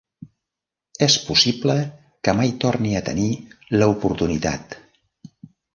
[1.07, 1.75] És possible
[2.25, 3.29] que mai torni a tenir
[3.79, 4.81] l'oportunitat.